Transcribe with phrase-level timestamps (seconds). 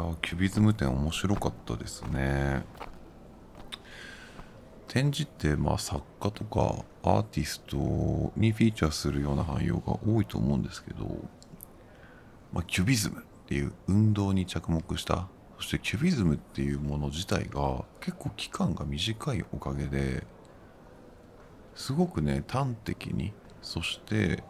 [0.00, 2.64] やキュビズム展面白かったですね。
[4.88, 7.76] 展示ってまあ作家とかアーティスト
[8.36, 11.04] にフィーチャーするような汎用が多いと思うんですけど、
[12.52, 15.28] まあ、キュビズムっていう運動に着目した
[15.58, 20.24] そしてキュビズムっていうもの自体が結構期間が短いおかげで
[21.76, 24.42] すごくね端的にそして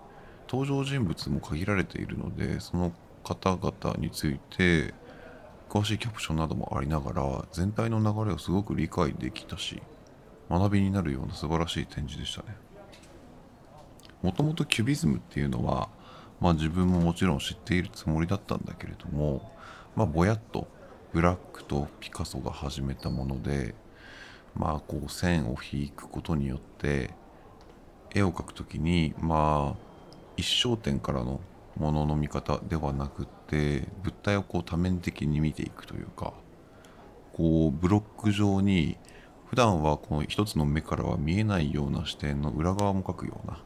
[0.49, 2.93] 登場人物も限られているのでその
[3.25, 4.95] 方々について
[5.71, 9.81] 詳しいキャプションなどもありながら全体の流れをすごく理解できたし
[10.51, 12.57] 学びになるような素晴らしい展示でしたね。
[14.21, 15.89] もともとキュビズムっていうのは
[16.41, 19.53] まあ自分ももちろん知っているつもりだったんだけれども
[19.95, 20.67] まあぼやっと
[21.13, 23.77] ブラックとピカソが始めたもので
[24.57, 27.11] まあこう線を引くことによって
[28.13, 29.81] 絵を描くときにまあ
[30.37, 31.41] 一焦点からの
[31.79, 36.33] ものの見方ではなくて物体をこう多面的に見ていくというか
[37.33, 38.97] こうブロック状に
[39.49, 43.59] 普段はこの一つの目からは見えないような視点の裏側も描くような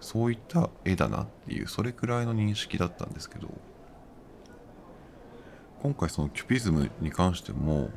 [0.00, 3.48] そういった絵だなっていうそれくらいの認識だったんですけど
[5.82, 7.90] 今回そのキュピズムに関しても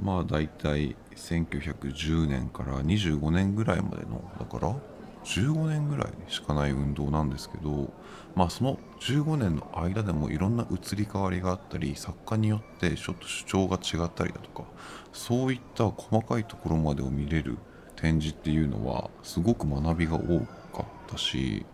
[0.00, 4.76] まあ大体1910年から25年ぐらいまでのだから
[5.24, 7.92] 15年ぐらいしかない運動なんですけど
[8.34, 14.64] まあその15年の間でもいろんな移り変わりがあったり作家によってちょっと主張が違ったりだとか
[15.12, 17.58] そういった細かいところまでを見れる
[17.96, 20.40] 展示っていうのはすごく学びが多
[20.76, 21.64] かったし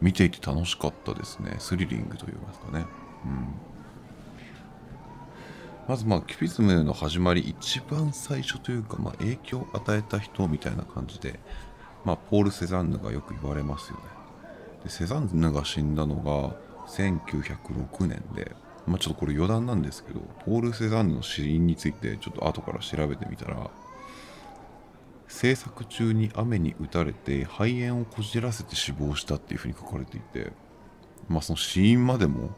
[0.00, 1.56] 見ていて楽しかったですね。
[1.58, 2.84] スリリングといいますかね。
[3.24, 3.54] うん。
[5.88, 11.40] まずまあキュピズムの始まり一番最初というか、まあ、影響を与えた人みたいな感じで
[12.04, 14.02] まあ、ポール・セザンヌがよく言われますよね。
[14.84, 16.56] でセザンヌが死んだのが
[16.88, 18.52] 1906年で、
[18.86, 23.70] まあ、ちょっとこれ余談なんですけどポール・セザンヌの死因についてちょっと後から調べてみたら
[25.26, 30.52] 制作中に雨に打たれて肺炎をこじらせて死亡したっていうふうに書かれていて
[31.28, 32.50] まあその死因までも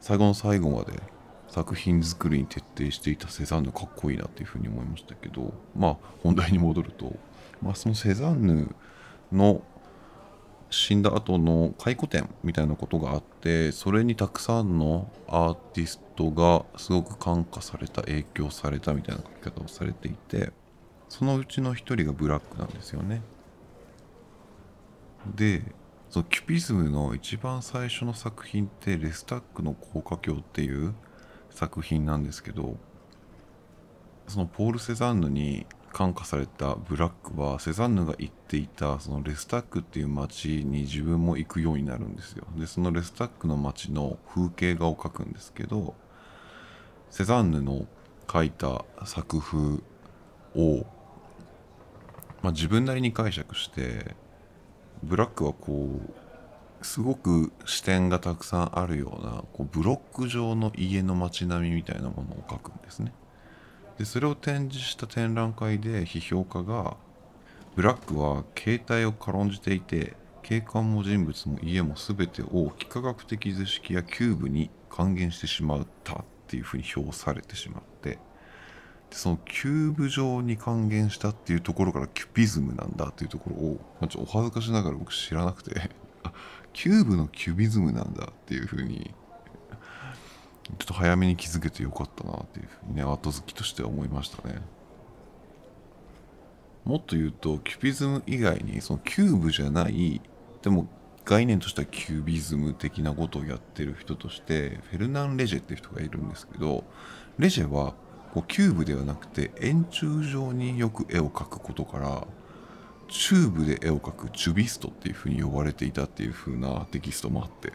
[0.00, 1.00] 最後の最後まで
[1.52, 7.14] 作品作りに徹底していたセザンヌかっこいいなっていうふうに思いましたけどまあ本題に戻ると
[7.62, 8.74] まあ、そのセザンヌ
[9.30, 9.62] の
[10.68, 20.52] 死んだ後の回顧展みたいなことがあってそれにたくさんのアーティストがすごく感化された影響されたみたいな書き方をされていて
[21.08, 23.20] そのうちの一人がブラックなんですよね。
[25.34, 25.62] で
[26.08, 30.94] そのキュピズムの一番最初の作品ってレスタックの高架橋っていう
[31.54, 32.76] 作品なんですけど
[34.28, 42.46] そのポール・セザンヌに感化されたブラックはセザンヌが言っていたそのレスタックっていう街に自分も行くようになるんですよ。
[42.56, 45.94] でそのレスタックの街の風景画を描くんですけど
[47.10, 47.86] セザンヌの
[48.26, 49.82] 描いた作風
[50.56, 50.86] を、
[52.40, 54.14] まあ、自分なりに解釈して
[55.02, 56.21] ブラックはこう
[56.86, 63.12] すごく視点がたくさんあるようなこうブロック状の家の街並みみたいなものを描くんですね。
[63.98, 66.96] でそれを展示した展覧会で批評家が
[67.74, 78.18] ブラックは形態を軽んじていて景観も人物も家も全てを幾何学的図式やキューブに還元してしまったっていうふうに評されてしまってで
[79.12, 85.90] そのキューブ状に還元したっていうところからキュビズムなんだっていうところを、ま、ちょっとお恥ずかしながら僕知らなくて。
[86.72, 89.14] キューブのキュビズムなんだっていうふうに
[90.78, 94.60] ちょっと早めに気づけてよかったなっていうふうにね後付けとしては思いましたね。
[96.84, 100.20] もっと言うとキュビズム以外にそのキューブじゃない
[100.62, 100.88] でも
[101.24, 106.82] 概念としてはキュービズム的なことをやってる人としてフェルナン・レジェっていう人がいるんですけど
[107.38, 107.94] レジェは
[108.34, 112.26] こうキューブではなくて円柱状によく絵を描くことから
[113.12, 117.70] チューブで絵を描くチュビストっていうふうに呼ばれていたっていう風なテキストもあって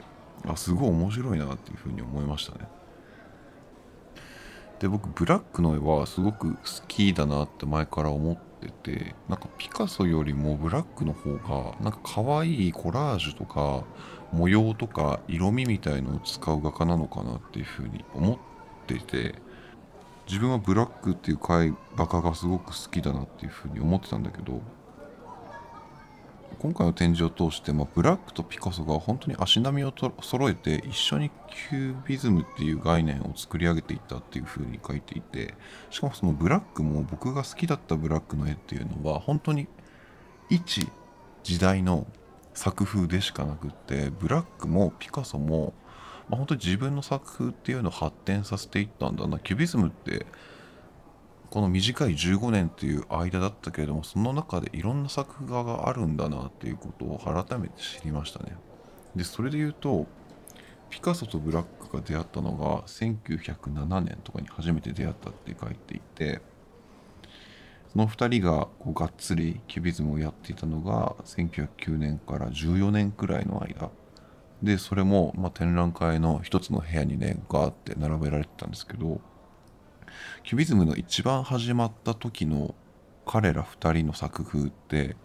[0.47, 2.67] あすごい面白いなっていうふうに思いましたね。
[4.79, 13.83] で僕ブラックの絵はすごく好きだなって前から思っててなんかピカソよりもブラックの方がなんか可愛いコラージュとか
[14.31, 18.37] 模様とか色味みたいのを使う画家なのかなっていうふうに思っ
[18.87, 19.35] てて
[20.27, 24.61] 自分はブラックっていう画家がすごく好きだなっていうふうに思ってたんだけど
[26.59, 31.29] 今回の展示を通して、ま、ブラックとピカソが本当に足並みをと揃えて一緒に
[31.69, 35.53] キュービズムっていう概念を作り上げていったっていう風に書いていて
[35.89, 39.67] しかもそのブラックも僕が好きだったブラックの絵っていうのは本当に
[40.49, 40.87] 一
[41.43, 42.07] 時代の
[42.53, 45.73] 作風でしかなくってブラックもピカソも
[46.29, 49.39] まあ、本当に自分の作風っていうのを発展させていったんだな。
[49.39, 50.25] キュビズムって
[51.49, 58.55] この短い15年っていう間だったけれどもその中でいろんな作画があるんだなっていうことを改めて知りましたね。
[59.15, 60.05] でそれで言うと
[60.89, 66.41] ピカソとブラックが出会ったのが1907年とかに初めて出会ったって書いていて
[67.91, 73.89] その2人がこうがっつりキュビズムをやっていたのが1909年から14年くらいの間。
[74.61, 79.21] でそれもま展覧会の一つの部屋にねガーって並べられてたんですけど
[80.43, 82.75] キュビズムの一番始まった時の
[83.25, 85.15] 彼ら2人の作風って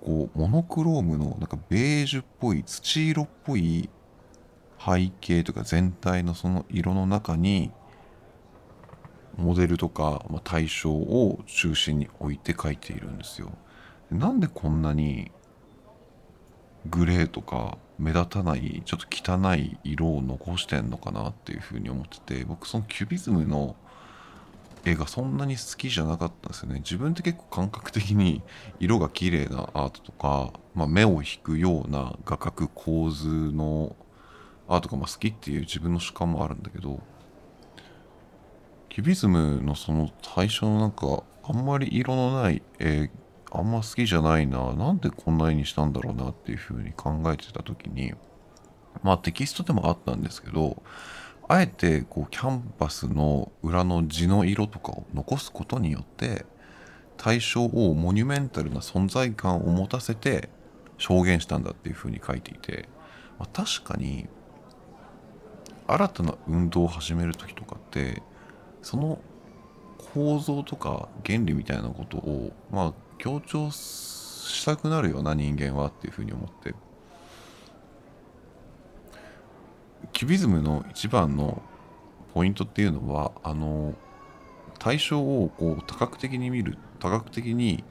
[0.00, 3.88] こうモノクロームのなんかベージュっぽい土色っぽい
[4.78, 7.70] 背景とか全体のその色の中に
[9.36, 13.52] モデルとか、ま、対象を中心に置いて描いているんですよ。
[14.10, 15.32] なんでこんなに
[16.86, 23.76] グレーとか目立たないちょっと汚い色を残してんのかなっていうふうに思ってて僕そのキュビズムの
[24.84, 26.80] 絵がそんなに好きじゃなかったんですよね。
[26.80, 28.42] 自分って結構感覚的に
[28.80, 33.96] 色が綺麗なアートとか、まあ、目を引くような画角構図の
[34.68, 37.00] アートがま好きっていう自分の主観もあるんだけど
[38.88, 43.10] キュビズムのその最初のなんかあんまり色のない絵
[43.50, 48.14] あんま好きじゃないななんでこんな絵にしたんだろうなっていうふうに考えてた時に
[49.02, 50.82] まあテキストでもあったんですけど
[51.46, 56.46] あえてこうキャンパスの裏の地の色とかを残すことによって
[57.16, 60.48] 対象をモニュメンタルな存在感を持たせて
[60.98, 62.88] 証言したんだっていうふうに書いていて、
[63.38, 64.26] まあ、確かに
[65.86, 68.22] 新たな運動を始める時とかって
[68.82, 69.18] その
[70.14, 76.74] 構造とか原理みたいなことをまあ強調したくなるような人間はっていうふうに思って
[80.14, 81.60] キュビズムの一番の
[82.32, 83.94] ポイントっていうのはあの
[84.78, 87.84] 対象をこう多角的に見る多角的に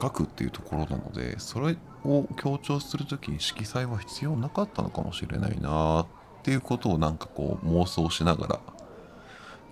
[0.00, 6.06] 書くっていうところなのでそれを強調する時に色彩は必要なかったのかもしれないなっ
[6.42, 8.60] ていうことをなんかこう妄想しながら。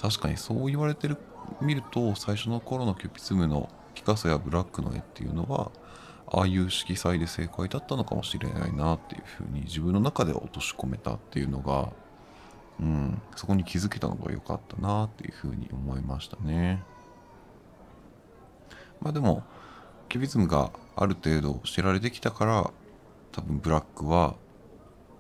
[0.01, 1.17] 確かにそう言われてる
[1.63, 5.71] 見ると最初の頃のキュピズムのピカソやブラックの絵っていうのは
[6.27, 11.93] ああいう色彩で正解だったのかもしれないなっていうふうに自分の中で落とし込めたっていうのが、
[12.81, 16.83] うん、そこに気づけたのが良かったなっていうふうに思いましたね。
[19.01, 19.43] まあでも
[20.09, 22.71] キュビズムがある程度知られてきたから
[23.33, 24.37] 多分ブラックは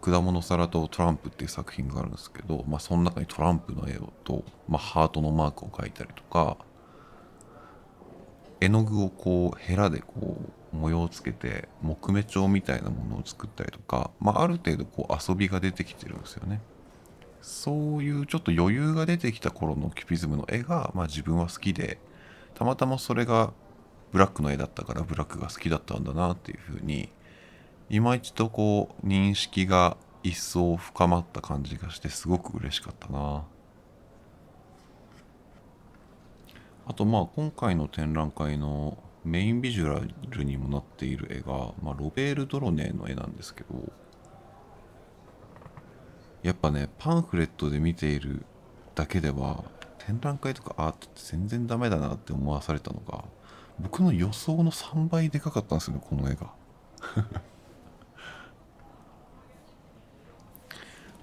[0.01, 6.59] 果物皿とトランプっていう作品があるんですけど、まあ、その中にトランプの絵をと、まあ、ハートのマークを描いたりとか
[8.61, 16.61] 絵の具をこうヘラでこう模様をつけて木目調みたいなものを作ったりとか、まあ、ある程度こう遊びが出てきてるんですよね。
[17.41, 21.99] そういうちょっと余裕が出てきた頃のキュピズムの絵が、まあ、自分は好きで
[22.55, 23.53] たまたまそれが
[24.13, 27.11] ブラックの絵だったからブラックが好きだったんだなっていうふうに
[27.91, 33.45] 今一度こう認識が一層深まった感じがしてすごく嬉しかったな
[36.87, 40.01] あとまあ今回の展覧会のメインビジュア
[40.31, 43.93] ルにもなっている絵が、まあ、ロベール・ドロネーの絵なんですけど
[46.43, 48.45] やっぱねパンフレットで見ている
[48.95, 49.65] だけでは
[50.07, 53.25] 展覧会とかアートって全然ダメだなって思わされたのが
[53.81, 56.53] 僕の予想の3倍でかかったんですよねこの絵が。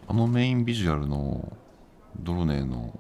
[0.08, 1.56] あのメインビジュアルの
[2.20, 3.00] ドロネーの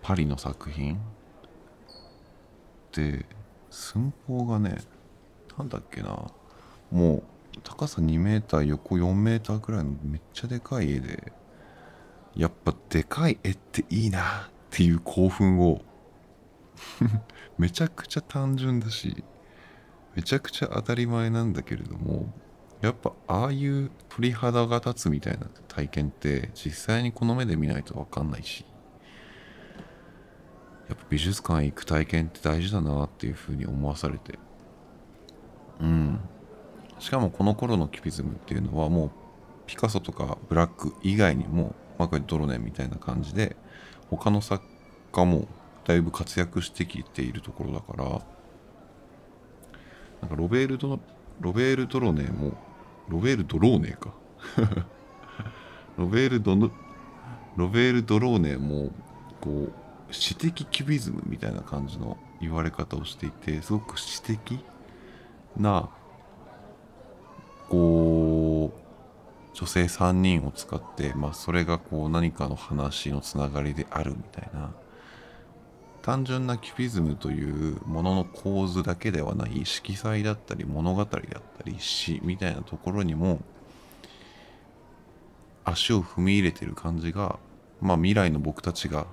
[0.00, 0.98] パリの作品っ
[2.92, 3.26] て
[3.78, 4.78] 寸法がね
[5.56, 6.30] なんだっけな。
[6.90, 7.22] もう
[7.62, 11.32] 高さ2メーター横4メーターくらいのめっちゃでかい絵で
[12.36, 15.80] やっぱでかい絵っていいなっていう興奮を。
[17.58, 19.24] めちゃくちゃ単純だし
[20.14, 22.32] めちゃくちゃ当たり前なんだけれども
[22.80, 28.64] やっぱああいう鳥肌が立つみたいな体験って実際にこの目で見ないと分かんないし。
[31.10, 34.38] 美術館行く体験って大事だなっていうふうに思わされて。
[35.80, 36.20] うん。
[36.98, 39.10] しかもこの頃のキュビズムっていうのはもう
[39.66, 43.56] ピカソとかブラック以外にもマカリ・ドロネみたいな感じで
[44.10, 44.64] 他の作
[45.12, 45.46] 家も
[45.84, 48.04] だいぶ活躍してきているところだから
[50.22, 50.98] なんかロベールド
[51.40, 52.52] ロベール・ドロネも
[53.08, 54.12] ロベール・ドローネか。
[55.96, 56.54] ロベールド
[57.56, 58.90] ロベール・ ドローネも
[59.40, 59.72] こう
[60.10, 64.60] 詩的キュビズムみたいな感じの言われ方をしていてすごく詩的
[65.56, 65.88] な
[67.68, 68.88] こう
[69.54, 74.70] 女性3人を使って、まあ、それがこう何かの話のつながりであるみたいな
[76.02, 81.22] 単純なキュビズムというものの構図だけではない色彩だったり物語だった
[81.64, 83.40] り詩みたいなところにも
[85.64, 87.38] 足を踏み入れてる感じが、
[87.80, 89.06] まあ、未来の僕たちが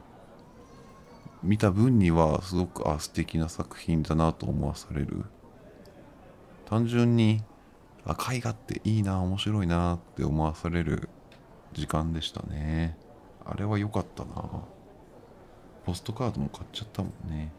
[1.45, 5.25] 見た分にはすごくあ素敵な作品だなと思わされる。
[6.65, 7.43] 単純に
[8.05, 11.09] あ絵画っていいな面白いなって思わされる
[11.73, 12.97] 時間でしたね。
[13.45, 14.35] あれは良かったな。
[15.85, 17.51] ポストカードも買っちゃったもんね。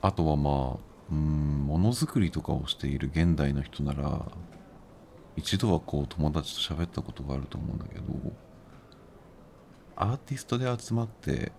[0.00, 4.26] あとはまあうんものづくりとかをしている現代の人なら
[5.36, 8.04] 一度はこう友達と喋ったことがあると思うんだけど
[10.02, 11.52] アーティストで集まって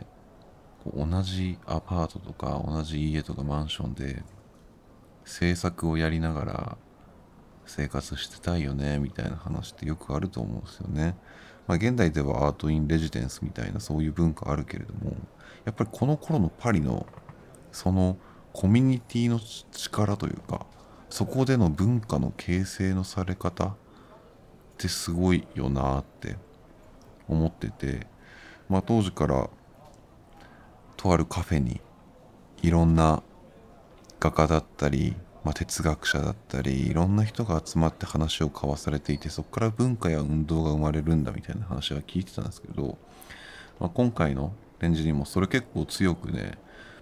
[0.93, 4.21] 同じアパートとか同じ家とかマンションで
[5.23, 6.77] 制作をやりながら
[7.65, 11.15] 生活してたいよねみたいな話ってよくあると思うんですよね。
[11.67, 15.15] まあ、現代ではアート・イン・レジデンスみたいなそういう文化あるけれども
[15.63, 17.07] やっぱりこの頃のパリの
[17.71, 18.17] その
[18.51, 19.39] コミュニティの
[19.71, 20.65] 力というか
[21.09, 23.75] そこでの文化の形成のされ方っ
[24.77, 26.35] てすごいよなって
[27.29, 28.11] 思ってて
[28.73, 29.51] まあ当時から
[30.97, 31.79] とあるカフェに
[32.63, 33.21] いろんな
[34.19, 42.97] 画家だったり、まあ、哲学者だったりいろんな人が集まって話を交わされていてそこから文化や運動が生まれるんだみたいな話は聞いてたんですけど、
[43.79, 46.57] まあ、今回の展示にもそれ結構強くね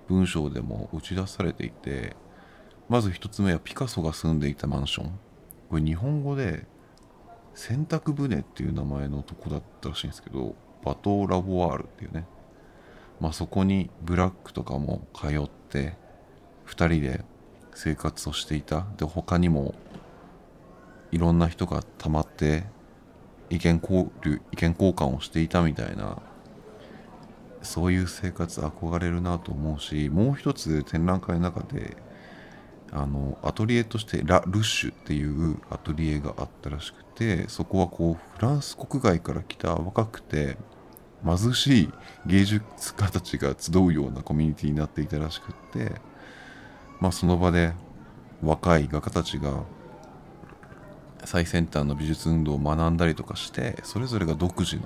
[0.10, 2.18] 文章でも打ち出されていて
[2.90, 5.20] まず一つ目はピカソが住んでいたマンション。
[5.70, 6.66] これ日本語で
[7.56, 12.26] 洗濯船っていう名前のとこだったらしいんですけどバトー・ラボワールっていうね。
[13.20, 15.96] まあそこにブラックとかも通って
[16.68, 17.24] 2人で
[17.74, 18.86] 生活をしていた。
[18.98, 19.76] で他にも
[21.12, 22.64] いろんな人がたまって
[23.50, 26.18] 意見交流意見交換をしていたみたいな
[27.62, 31.98] そういう生活憧れるなと思うしもう一つ展覧会の中で
[32.94, 40.58] あのアトリエとしてラ・ルッシュっていうアトリエがあったらしくてそこはこうフランス国外から来た若くて
[41.26, 41.90] 貧しい
[42.26, 45.94] 芸術家たちが集うようなコミュニティになっていたらしくって
[47.00, 47.74] まあその場で
[48.44, 49.64] 若い画家たちが
[51.24, 54.84] 最先端の美術運動を学んだりとかしてそれぞれが独自の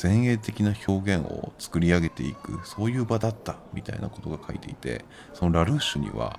[0.00, 5.04] 前衛的な表現を作り上げていくそういう場だったみたいなことが書いていて
[5.34, 6.38] そのラルッシュには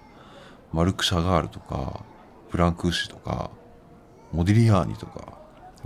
[0.74, 2.04] マルク・シャガールとか
[2.50, 3.52] フランク・ウシとか
[4.32, 5.38] モディリアーニとか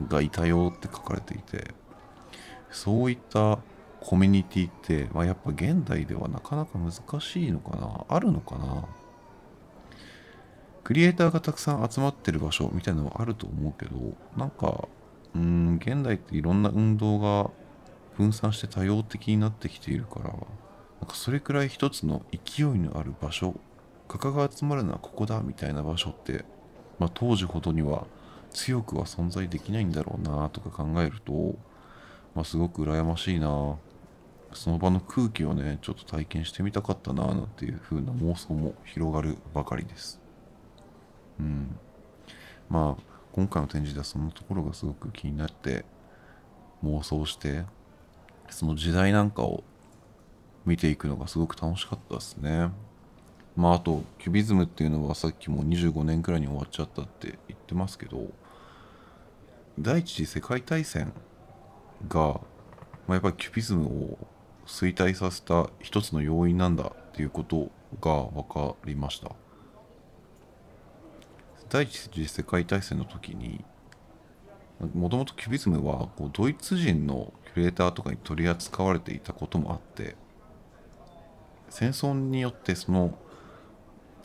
[0.08, 1.74] がいたよって書かれていて
[2.72, 3.60] そういった
[4.02, 8.86] コミュニティって、まあ、やっぱ現代ではなかなか難しいのかなあるのかな。
[10.86, 14.88] クリエイターがたくさん集まってる場所みたいなのはあると思うけどなんか
[15.34, 17.50] うん現代っていろんな運動が
[18.18, 20.40] 分散して多様的になってきているからなん
[21.08, 23.56] かそれくらい一つの勢いのある場所
[24.08, 26.46] 画家が集まるのはここだみたいな場所って、
[27.00, 28.06] まあ、当時ほどには
[28.52, 31.56] 強くは存在できないんだろうなとか考えると、
[32.34, 33.78] まあ、すごく羨ましいな。
[34.54, 40.22] その場の空気をねちょっと体験してみたかったななんていう風な妄想も広がるばかりです。
[41.40, 41.78] うん。
[42.70, 45.84] まあ今回の展示ではそのところがすごく気になって
[46.86, 47.66] 妄想して
[48.50, 49.64] その時代なんかを
[50.66, 52.70] 見ていくのがすごく楽しかったですね。
[53.56, 58.28] まああとキュビズムっていうのはさっきも25年くらいに終わっちゃったって言ってますけど
[59.80, 61.14] 第一次世界大戦
[62.08, 62.42] が、ま
[63.10, 64.18] あ、やっぱりキュビズムを
[64.66, 67.70] 衰退させた一つの要因なんだっていうこと
[68.02, 69.32] が分かりました。
[71.70, 73.64] 第一次世界大戦の時に
[74.94, 80.16] もともとキュビズムはこうドイツ人のキュレーターとかに取り扱われていたこともあって
[81.70, 83.18] 戦争によってその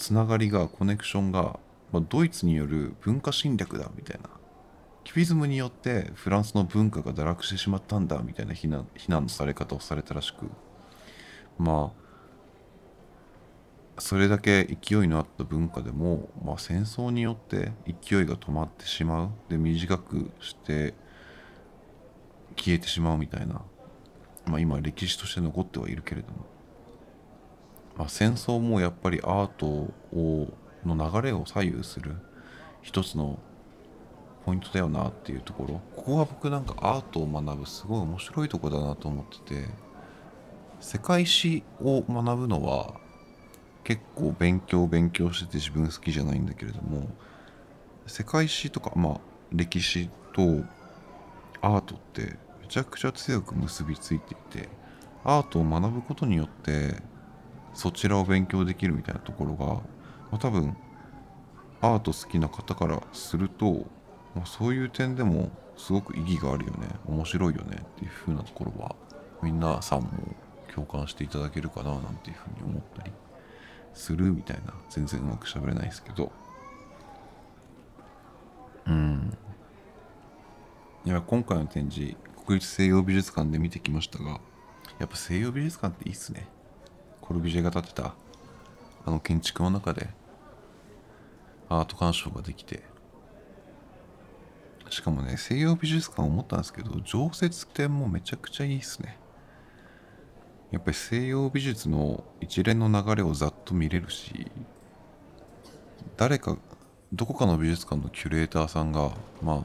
[0.01, 1.61] つながりがコネクションが、
[1.93, 4.31] まあ、ドイツによる文化侵略だみたいな。
[5.05, 10.47] キュビズムによってフランスの文化が堕落してしまったんだみたいな非難非難のされ方をされたらしく。
[11.59, 19.31] まあそれだけ勢いのあった文化でも、まあ、戦争によって勢いが止まってしまう。
[19.51, 20.95] で短くして
[22.57, 23.61] 消えてしまうみたいな、
[24.47, 26.47] まあ、今歴史として残ってはいるけれども、
[28.01, 30.49] まあ、戦争もやっぱりアートを
[30.87, 32.17] の流れを左右する
[32.81, 33.39] 一つの
[34.47, 35.83] ポイントだよなっていうところ。
[35.95, 39.69] ここは僕なんかアートを学ぶすごい面白いとこだなと思ってて
[40.81, 42.95] 世界史を学ぶのは
[43.85, 47.07] 結構勉強勉強してて自分好きじゃないんだけれども
[48.07, 49.21] 世界史とかまあ
[49.53, 50.65] 歴史と
[51.61, 54.71] アートってめちゃくちゃ強く結びついていて
[55.23, 57.10] アートを学ぶことによって
[57.75, 59.83] そちらを勉強できるみたいなところが、ま
[60.33, 60.77] あ、多分
[61.81, 63.87] アート好きな方からすると、
[64.35, 66.89] まあ、そういう点でもすごく意義があるよね。
[67.07, 68.95] 面白いよねっていう風なところは
[69.43, 70.11] みんなさんも
[70.75, 73.13] 共感していただけるかななんていうふうに思ったり
[73.95, 74.75] するみたいな。
[74.91, 76.31] 全然うまくしゃべれないですけど。
[78.87, 79.37] うん。
[81.07, 84.39] いや今回の展示国立西洋美術館で見てきましたが
[84.99, 86.47] やっぱ西洋美術館っていいっすね。
[87.31, 88.17] コルビジェが建てた
[89.07, 90.09] あの建築の中で
[91.69, 92.83] アート鑑賞ができて
[94.89, 99.17] しかもね西洋美術館思ったんですけど常設展もめちゃくちゃいいっすね。
[100.73, 104.51] やっぱり西洋美術の一連の流れをざっと見れるし
[106.17, 106.59] 誰か
[107.13, 109.65] どこかの美術館のキュレーターさんがまあ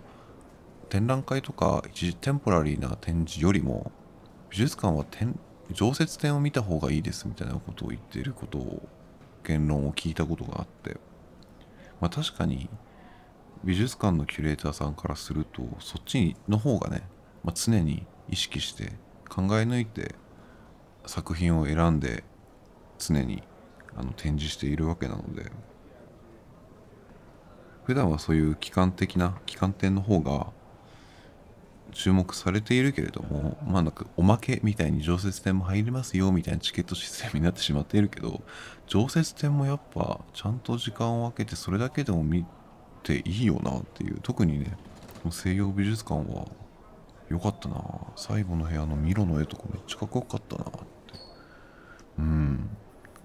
[0.90, 3.92] 展覧会とか一時テンポラリーな展示よりも
[4.52, 5.04] 美術館は
[5.72, 8.88] 常設展を見た方がいいですみたいなことを言っていることを
[9.44, 10.98] 言論を聞いたことがあって。
[12.02, 12.70] まあ確かに
[13.64, 17.04] 美術館のキュレーターさんからするとそっちの方がね、
[17.44, 18.94] まあ、常に意識して
[19.30, 20.14] 考え抜いて
[21.06, 22.24] 作品を選んで
[23.00, 23.44] 常に
[23.96, 25.52] あの展示しているわけなので。
[27.86, 30.48] 普段はそういう機関的な機関展の方が
[31.92, 38.42] 注目されているけれどもまあなんかおまけみたいに常設展も入りますよみたいなチケットシステムになってしまっているけど
[38.88, 42.46] 常設展もやっぱちゃんと時間を空けてそれだけでも見
[43.04, 44.78] ていいよなっていう特にね
[45.32, 46.46] 西洋美術館は
[47.30, 47.84] 良かったな。
[48.16, 50.80] 最後の部屋のミロの絵とかめっちゃかっこよかったなって。
[52.20, 52.70] うん。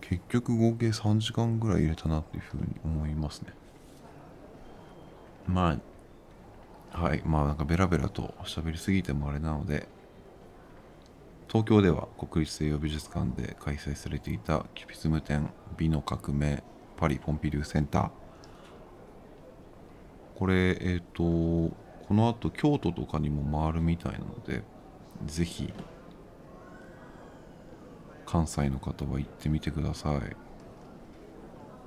[0.01, 3.53] 結局合計3時間ぐらい入れたなっていうふうに思いますね。
[5.47, 5.79] まあ
[6.93, 9.89] はいまあなんかベラベラと喋りすぎてもあれなので
[11.49, 16.63] 東京では国立西洋美術館で開催されていたキュピズム展美の革命
[16.97, 18.11] パリ・ポンピデューセンター。
[20.37, 21.75] これえっ、ー、と
[22.07, 24.63] この後京都とかにも回るみたいなので
[25.27, 25.73] ぜひ
[28.27, 30.37] 関西の方は行ってみてください。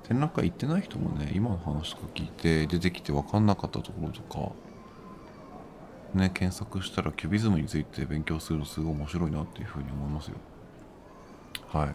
[0.06, 4.52] 展覧会行ってない人もね今の話とか聞いて出てきて分かんなかったところとか
[6.14, 10.36] ね検索したらキュビズムについて勉強するのすごい面白いなっていうふうに思いますよ。
[11.68, 11.94] はい。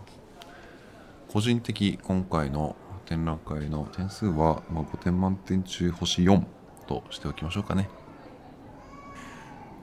[1.32, 6.44] 個人的今回の展覧会の点数は、まあ、5点満点中星4
[6.88, 7.90] としておきましょうかね。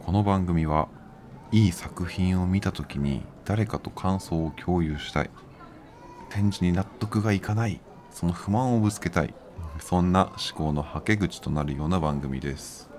[0.05, 0.89] この番組は
[1.53, 5.31] いい作品を見た時に誰かと感想を共有したい。
[6.29, 7.81] 展示に納得がいかない。
[8.11, 9.35] その不満をぶつけたい。
[9.81, 12.96] そんな思考のはけ口となるような番組です。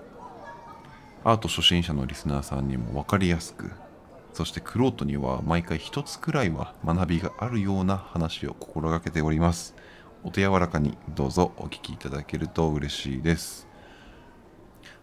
[1.28, 3.70] アート初心者のリスナーさんにも分かりやすく
[4.32, 9.76] そしてクロートには毎回一つくらいは学びがあるような話を心がけております
[10.24, 13.68] お手柔らかにどうぞお聞きいただけると嬉しいです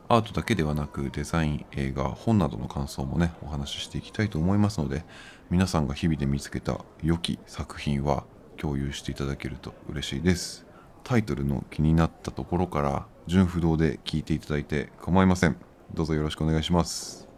[0.08, 5.02] アートだけではなくデザイン、映画、本などの感想もね、お話ししていきたいと思いますので、
[5.48, 8.24] 皆さんが日々で見つけた良き作品は
[8.58, 10.66] 共有していただけると嬉しいです。
[11.04, 15.56] タイトルの気になったところから純不動で聞いていただいて構いません。
[15.94, 17.28] どうぞよろしくお願いします。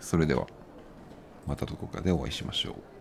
[0.00, 0.46] それでは、
[1.46, 2.93] またどこかでお会いしましょう。